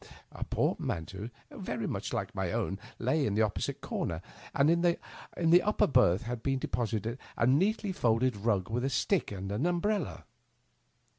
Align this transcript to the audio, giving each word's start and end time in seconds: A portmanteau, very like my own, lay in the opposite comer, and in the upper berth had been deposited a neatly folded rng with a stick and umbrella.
A 0.31 0.43
portmanteau, 0.43 1.29
very 1.51 1.85
like 1.85 2.33
my 2.33 2.51
own, 2.51 2.79
lay 2.97 3.23
in 3.23 3.35
the 3.35 3.43
opposite 3.43 3.81
comer, 3.81 4.23
and 4.51 4.67
in 4.71 4.81
the 4.81 5.61
upper 5.61 5.85
berth 5.85 6.23
had 6.23 6.41
been 6.41 6.57
deposited 6.57 7.19
a 7.37 7.45
neatly 7.45 7.91
folded 7.91 8.33
rng 8.33 8.67
with 8.71 8.83
a 8.83 8.89
stick 8.89 9.31
and 9.31 9.51
umbrella. 9.51 10.23